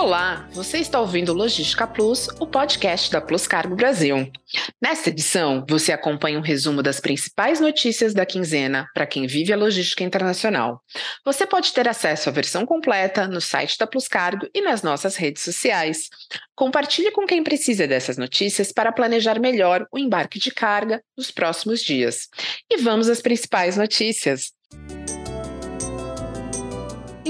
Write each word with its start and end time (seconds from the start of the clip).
Olá, 0.00 0.48
você 0.52 0.78
está 0.78 0.98
ouvindo 0.98 1.34
Logística 1.34 1.86
Plus, 1.86 2.26
o 2.40 2.46
podcast 2.46 3.12
da 3.12 3.20
Plus 3.20 3.46
Cargo 3.46 3.76
Brasil. 3.76 4.32
Nesta 4.80 5.10
edição, 5.10 5.62
você 5.68 5.92
acompanha 5.92 6.38
um 6.38 6.42
resumo 6.42 6.82
das 6.82 7.00
principais 7.00 7.60
notícias 7.60 8.14
da 8.14 8.24
quinzena 8.24 8.88
para 8.94 9.06
quem 9.06 9.26
vive 9.26 9.52
a 9.52 9.58
logística 9.58 10.02
internacional. 10.02 10.80
Você 11.22 11.46
pode 11.46 11.74
ter 11.74 11.86
acesso 11.86 12.30
à 12.30 12.32
versão 12.32 12.64
completa 12.64 13.28
no 13.28 13.42
site 13.42 13.76
da 13.76 13.86
Plus 13.86 14.08
Cargo 14.08 14.48
e 14.54 14.62
nas 14.62 14.82
nossas 14.82 15.16
redes 15.16 15.42
sociais. 15.42 16.08
Compartilhe 16.56 17.10
com 17.10 17.26
quem 17.26 17.44
precisa 17.44 17.86
dessas 17.86 18.16
notícias 18.16 18.72
para 18.72 18.92
planejar 18.92 19.38
melhor 19.38 19.86
o 19.92 19.98
embarque 19.98 20.38
de 20.38 20.50
carga 20.50 21.02
nos 21.14 21.30
próximos 21.30 21.82
dias. 21.82 22.30
E 22.70 22.78
vamos 22.78 23.06
às 23.10 23.20
principais 23.20 23.76
notícias 23.76 24.50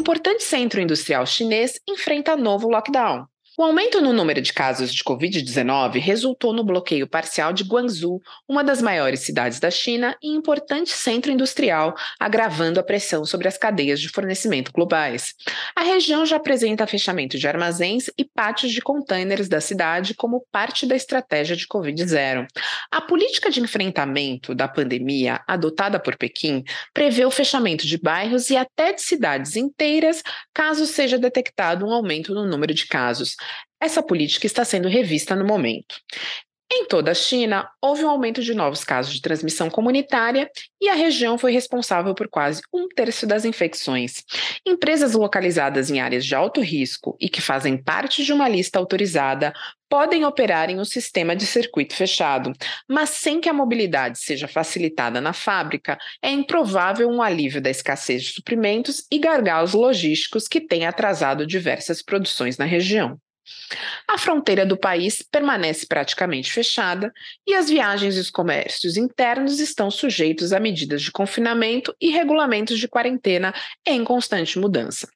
importante 0.01 0.43
centro 0.43 0.81
industrial 0.81 1.27
chinês 1.27 1.79
enfrenta 1.87 2.35
novo 2.35 2.67
lockdown. 2.69 3.30
O 3.61 3.63
aumento 3.63 4.01
no 4.01 4.15
número 4.15 4.41
de 4.41 4.55
casos 4.55 4.91
de 4.91 5.05
Covid-19 5.05 6.01
resultou 6.01 6.51
no 6.51 6.65
bloqueio 6.65 7.07
parcial 7.07 7.53
de 7.53 7.63
Guangzhou, 7.63 8.23
uma 8.49 8.65
das 8.65 8.81
maiores 8.81 9.21
cidades 9.21 9.61
da 9.61 9.71
China 9.71 10.17
e 10.23 10.29
importante 10.31 10.89
centro 10.89 11.31
industrial, 11.31 11.95
agravando 12.19 12.81
a 12.81 12.83
pressão 12.83 13.23
sobre 13.27 13.49
as 13.49 13.59
cadeias 13.59 14.01
de 14.01 14.09
fornecimento 14.09 14.73
globais. 14.73 15.35
A 15.77 15.83
região 15.83 16.25
já 16.25 16.37
apresenta 16.37 16.87
fechamento 16.87 17.37
de 17.37 17.47
armazéns 17.47 18.09
e 18.17 18.25
pátios 18.25 18.73
de 18.73 18.81
containers 18.81 19.47
da 19.47 19.61
cidade 19.61 20.15
como 20.15 20.43
parte 20.51 20.87
da 20.87 20.97
estratégia 20.97 21.55
de 21.55 21.69
Covid-0. 21.69 22.47
A 22.91 23.03
política 23.03 23.51
de 23.51 23.61
enfrentamento 23.61 24.55
da 24.55 24.69
pandemia 24.69 25.43
adotada 25.47 26.01
por 26.01 26.17
Pequim 26.17 26.65
prevê 26.95 27.27
o 27.27 27.31
fechamento 27.31 27.87
de 27.87 27.99
bairros 27.99 28.49
e 28.49 28.57
até 28.57 28.95
de 28.95 29.03
cidades 29.03 29.55
inteiras 29.55 30.23
caso 30.55 30.87
seja 30.87 31.19
detectado 31.19 31.87
um 31.87 31.93
aumento 31.93 32.33
no 32.33 32.47
número 32.47 32.73
de 32.73 32.87
casos. 32.87 33.37
Essa 33.81 34.03
política 34.03 34.47
está 34.47 34.65
sendo 34.65 34.89
revista 34.89 35.35
no 35.35 35.45
momento. 35.45 35.97
Em 36.73 36.87
toda 36.87 37.11
a 37.11 37.15
China, 37.15 37.69
houve 37.83 38.05
um 38.05 38.09
aumento 38.09 38.41
de 38.41 38.55
novos 38.55 38.85
casos 38.85 39.13
de 39.13 39.21
transmissão 39.21 39.69
comunitária 39.69 40.49
e 40.81 40.89
a 40.89 40.95
região 40.95 41.37
foi 41.37 41.51
responsável 41.51 42.15
por 42.15 42.29
quase 42.29 42.63
um 42.73 42.87
terço 42.87 43.27
das 43.27 43.45
infecções. 43.45 44.23
Empresas 44.65 45.15
localizadas 45.15 45.91
em 45.91 45.99
áreas 46.01 46.25
de 46.25 46.33
alto 46.33 46.61
risco 46.61 47.17
e 47.21 47.29
que 47.29 47.41
fazem 47.41 47.77
parte 47.77 48.25
de 48.25 48.33
uma 48.33 48.49
lista 48.49 48.79
autorizada 48.79 49.53
podem 49.89 50.25
operar 50.25 50.71
em 50.71 50.79
um 50.79 50.85
sistema 50.85 51.35
de 51.35 51.45
circuito 51.45 51.97
fechado, 51.97 52.53
mas 52.89 53.11
sem 53.11 53.41
que 53.41 53.49
a 53.49 53.53
mobilidade 53.53 54.21
seja 54.21 54.47
facilitada 54.47 55.21
na 55.21 55.33
fábrica, 55.33 55.99
é 56.23 56.31
improvável 56.31 57.09
um 57.09 57.21
alívio 57.21 57.61
da 57.61 57.69
escassez 57.69 58.23
de 58.23 58.29
suprimentos 58.31 59.05
e 59.11 59.19
gargalos 59.19 59.75
logísticos 59.75 60.47
que 60.47 60.61
têm 60.61 60.87
atrasado 60.87 61.45
diversas 61.45 62.01
produções 62.01 62.57
na 62.57 62.65
região. 62.65 63.19
A 64.09 64.19
fronteira 64.19 64.67
do 64.67 64.77
país 64.77 65.23
permanece 65.23 65.87
praticamente 65.87 66.53
fechada 66.53 67.13
e 67.47 67.55
as 67.55 67.69
viagens 67.69 68.17
e 68.17 68.21
os 68.21 68.31
comércios 68.31 68.97
internos 68.97 69.61
estão 69.61 69.91
sujeitos 69.91 70.53
a 70.53 70.61
medidas 70.61 71.03
de 71.03 71.13
confinamento 71.13 71.95
e 72.01 72.11
regulamentos 72.11 72.79
de 72.79 72.89
quarentena 72.89 73.55
em 73.87 74.03
constante 74.05 74.59
mudança 74.59 75.09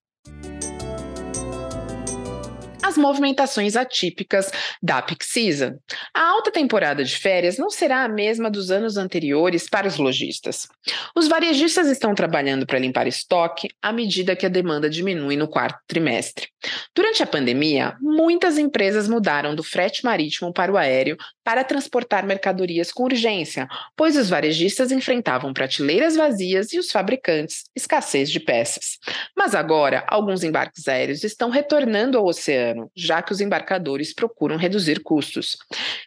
as 2.95 2.99
movimentações 2.99 3.77
atípicas 3.77 4.51
da 4.81 5.03
peak 5.03 5.25
season. 5.25 5.77
A 6.15 6.31
alta 6.31 6.51
temporada 6.51 7.05
de 7.05 7.17
férias 7.17 7.59
não 7.59 7.69
será 7.69 8.05
a 8.05 8.09
mesma 8.09 8.49
dos 8.49 8.71
anos 8.71 8.97
anteriores 8.97 9.69
para 9.69 9.89
os 9.89 9.97
lojistas. 9.97 10.69
Os 11.17 11.27
varejistas 11.27 11.89
estão 11.89 12.15
trabalhando 12.15 12.67
para 12.67 12.79
limpar 12.79 13.07
estoque 13.07 13.69
à 13.83 13.93
medida 13.93 14.37
que 14.37 14.47
a 14.47 14.49
demanda 14.49 14.89
diminui 14.89 15.37
no 15.37 15.49
quarto 15.49 15.79
trimestre. 15.87 16.49
Durante 16.95 17.23
a 17.23 17.27
pandemia, 17.27 17.97
muitas 18.01 18.59
empresas 18.59 19.09
mudaram 19.09 19.55
do 19.55 19.63
frete 19.63 20.05
marítimo 20.05 20.53
para 20.53 20.73
o 20.73 20.77
aéreo 20.77 21.17
para 21.43 21.65
transportar 21.65 22.25
mercadorias 22.25 22.93
com 22.93 23.05
urgência, 23.05 23.69
pois 23.97 24.17
os 24.17 24.31
varejistas 24.31 24.93
enfrentavam 24.93 25.53
prateleiras 25.53 26.17
vazias 26.17 26.73
e 26.73 26.79
os 26.79 26.91
fabricantes 26.91 27.65
escassez 27.75 28.31
de 28.31 28.41
peças. 28.41 28.99
Mas 29.37 29.55
agora, 29.55 30.05
alguns 30.07 30.45
embarques 30.45 30.87
aéreos 30.87 31.25
estão 31.25 31.51
retornando 31.51 32.17
ao 32.17 32.27
oceano 32.27 32.84
já 32.97 33.23
que 33.23 33.33
os 33.33 33.41
embarcadores 33.41 34.15
procuram 34.15 34.57
reduzir 34.57 35.03
custos. 35.03 35.57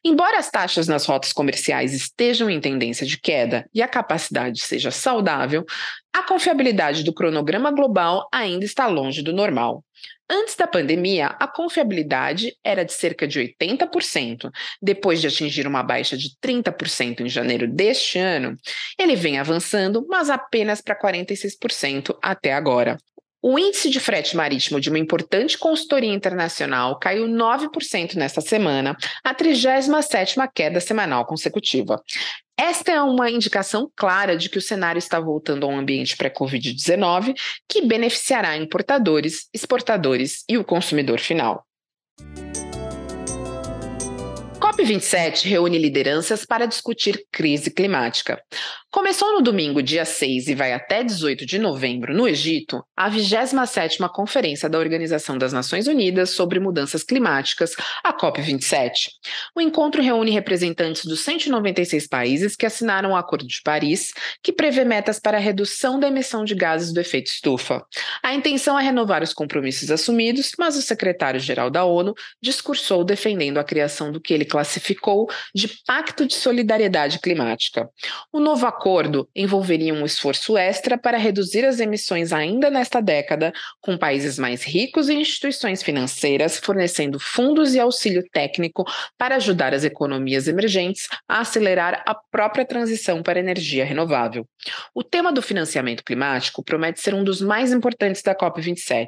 Embora 0.03 0.37
as 0.37 0.49
taxas 0.49 0.87
nas 0.87 1.05
rotas 1.05 1.33
comerciais 1.33 1.93
estejam 1.93 2.49
em 2.49 2.59
tendência 2.59 3.05
de 3.05 3.19
queda 3.19 3.67
e 3.73 3.81
a 3.81 3.87
capacidade 3.87 4.61
seja 4.61 4.91
saudável, 4.91 5.65
a 6.13 6.23
confiabilidade 6.23 7.03
do 7.03 7.13
cronograma 7.13 7.71
global 7.71 8.27
ainda 8.33 8.65
está 8.65 8.87
longe 8.87 9.21
do 9.21 9.33
normal. 9.33 9.83
Antes 10.29 10.55
da 10.55 10.67
pandemia, 10.67 11.27
a 11.27 11.47
confiabilidade 11.47 12.53
era 12.61 12.83
de 12.83 12.91
cerca 12.91 13.25
de 13.25 13.39
80%. 13.39 14.51
Depois 14.81 15.21
de 15.21 15.27
atingir 15.27 15.65
uma 15.65 15.81
baixa 15.81 16.17
de 16.17 16.31
30% 16.43 17.21
em 17.21 17.29
janeiro 17.29 17.65
deste 17.65 18.19
ano, 18.19 18.57
ele 18.99 19.15
vem 19.15 19.39
avançando, 19.39 20.05
mas 20.09 20.29
apenas 20.29 20.81
para 20.81 20.99
46% 20.99 22.17
até 22.21 22.53
agora. 22.53 22.97
O 23.41 23.59
índice 23.59 23.89
de 23.91 23.99
frete 23.99 24.35
marítimo 24.35 24.81
de 24.81 24.89
uma 24.89 24.97
importante 24.97 25.59
consultoria 25.59 26.11
internacional 26.11 26.97
caiu 26.97 27.27
9% 27.27 28.15
nesta 28.15 28.41
semana, 28.41 28.97
a 29.23 29.33
37ª 29.33 30.49
queda 30.53 30.79
semanal 30.79 31.23
consecutiva. 31.23 32.01
Esta 32.59 32.91
é 32.91 33.01
uma 33.01 33.29
indicação 33.29 33.91
clara 33.95 34.35
de 34.35 34.49
que 34.49 34.57
o 34.57 34.61
cenário 34.61 34.97
está 34.97 35.19
voltando 35.19 35.67
a 35.67 35.69
um 35.69 35.77
ambiente 35.77 36.17
pré-Covid-19 36.17 37.35
que 37.69 37.85
beneficiará 37.85 38.57
importadores, 38.57 39.47
exportadores 39.53 40.43
e 40.49 40.57
o 40.57 40.63
consumidor 40.63 41.19
final. 41.19 41.63
COP27 44.77 45.49
reúne 45.49 45.79
lideranças 45.79 46.45
para 46.45 46.67
discutir 46.67 47.25
crise 47.31 47.71
climática. 47.71 48.39
Começou 48.91 49.33
no 49.33 49.41
domingo, 49.41 49.81
dia 49.81 50.05
6, 50.05 50.47
e 50.47 50.55
vai 50.55 50.71
até 50.71 51.03
18 51.03 51.45
de 51.45 51.59
novembro, 51.59 52.13
no 52.13 52.27
Egito, 52.27 52.83
a 52.95 53.09
27ª 53.09 54.09
Conferência 54.09 54.69
da 54.69 54.79
Organização 54.79 55.37
das 55.37 55.51
Nações 55.51 55.87
Unidas 55.87 56.29
sobre 56.29 56.59
Mudanças 56.59 57.03
Climáticas, 57.03 57.75
a 58.03 58.13
COP27. 58.13 59.09
O 59.55 59.61
encontro 59.61 60.01
reúne 60.01 60.31
representantes 60.31 61.05
dos 61.05 61.21
196 61.21 62.07
países 62.07 62.55
que 62.55 62.65
assinaram 62.65 63.11
o 63.11 63.15
Acordo 63.15 63.47
de 63.47 63.61
Paris, 63.63 64.13
que 64.41 64.53
prevê 64.53 64.85
metas 64.85 65.19
para 65.19 65.37
a 65.37 65.41
redução 65.41 65.99
da 65.99 66.07
emissão 66.07 66.45
de 66.45 66.55
gases 66.55 66.93
do 66.93 66.99
efeito 66.99 67.27
estufa. 67.27 67.83
A 68.23 68.33
intenção 68.33 68.79
é 68.79 68.83
renovar 68.83 69.21
os 69.21 69.33
compromissos 69.33 69.91
assumidos, 69.91 70.51
mas 70.57 70.77
o 70.77 70.81
secretário-geral 70.81 71.69
da 71.69 71.83
ONU 71.83 72.13
discursou 72.41 73.03
defendendo 73.03 73.57
a 73.57 73.63
criação 73.63 74.11
do 74.11 74.21
que 74.21 74.33
ele 74.33 74.45
classificou 74.45 74.66
de 75.53 75.67
Pacto 75.85 76.27
de 76.27 76.35
Solidariedade 76.35 77.19
Climática. 77.19 77.89
O 78.31 78.39
novo 78.39 78.65
acordo 78.65 79.27
envolveria 79.35 79.93
um 79.93 80.05
esforço 80.05 80.57
extra 80.57 80.97
para 80.97 81.17
reduzir 81.17 81.65
as 81.65 81.79
emissões 81.79 82.33
ainda 82.33 82.69
nesta 82.69 83.01
década, 83.01 83.53
com 83.81 83.97
países 83.97 84.37
mais 84.37 84.63
ricos 84.63 85.09
e 85.09 85.13
instituições 85.13 85.83
financeiras 85.83 86.57
fornecendo 86.57 87.19
fundos 87.19 87.73
e 87.73 87.79
auxílio 87.79 88.23
técnico 88.31 88.85
para 89.17 89.35
ajudar 89.35 89.73
as 89.73 89.83
economias 89.83 90.47
emergentes 90.47 91.07
a 91.27 91.39
acelerar 91.39 92.03
a 92.05 92.15
própria 92.15 92.65
transição 92.65 93.21
para 93.21 93.39
energia 93.39 93.85
renovável. 93.85 94.47
O 94.93 95.03
tema 95.03 95.31
do 95.31 95.41
financiamento 95.41 96.03
climático 96.03 96.63
promete 96.63 96.99
ser 96.99 97.13
um 97.13 97.23
dos 97.23 97.41
mais 97.41 97.71
importantes 97.71 98.21
da 98.21 98.35
COP27. 98.35 99.07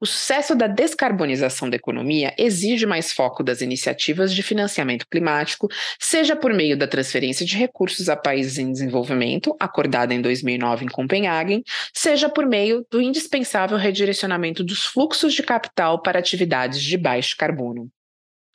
O 0.00 0.06
sucesso 0.06 0.54
da 0.54 0.66
descarbonização 0.66 1.68
da 1.68 1.76
economia 1.76 2.34
exige 2.38 2.86
mais 2.86 3.12
foco 3.12 3.42
das 3.42 3.60
iniciativas 3.60 4.32
de 4.32 4.42
financiamento 4.42 4.93
climático, 4.98 5.68
seja 5.98 6.36
por 6.36 6.52
meio 6.52 6.76
da 6.76 6.86
transferência 6.86 7.44
de 7.44 7.56
recursos 7.56 8.08
a 8.08 8.16
países 8.16 8.58
em 8.58 8.70
desenvolvimento 8.70 9.56
acordada 9.58 10.14
em 10.14 10.20
2009 10.20 10.84
em 10.84 10.88
Copenhague, 10.88 11.62
seja 11.92 12.28
por 12.28 12.46
meio 12.46 12.86
do 12.90 13.00
indispensável 13.00 13.76
redirecionamento 13.76 14.62
dos 14.62 14.84
fluxos 14.84 15.34
de 15.34 15.42
capital 15.42 16.02
para 16.02 16.18
atividades 16.18 16.82
de 16.82 16.96
baixo 16.96 17.36
carbono. 17.36 17.90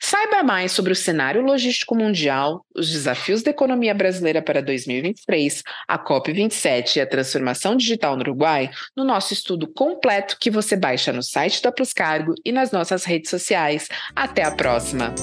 Saiba 0.02 0.42
mais 0.44 0.72
sobre 0.72 0.94
o 0.94 0.96
cenário 0.96 1.42
logístico 1.42 1.94
mundial, 1.94 2.66
os 2.74 2.90
desafios 2.90 3.44
da 3.44 3.52
economia 3.52 3.94
brasileira 3.94 4.42
para 4.42 4.62
2023, 4.62 5.62
a 5.88 6.00
COP27 6.00 6.96
e 6.96 7.02
a 7.02 7.08
transformação 7.08 7.76
digital 7.76 8.16
no 8.16 8.22
Uruguai 8.22 8.72
no 8.96 9.04
nosso 9.04 9.34
estudo 9.34 9.68
completo 9.68 10.38
que 10.40 10.50
você 10.50 10.78
baixa 10.78 11.12
no 11.12 11.22
site 11.22 11.62
da 11.62 11.72
Plus 11.72 11.92
Cargo 11.92 12.34
e 12.46 12.52
nas 12.52 12.72
nossas 12.72 13.04
redes 13.04 13.30
sociais. 13.30 13.90
Até 14.16 14.44
a 14.44 14.52
próxima! 14.52 15.14